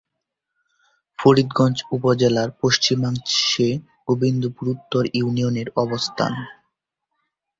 [1.19, 3.67] ফরিদগঞ্জ উপজেলার পশ্চিমাংশে
[4.07, 6.33] গোবিন্দপুর উত্তর ইউনিয়নের অবস্থান।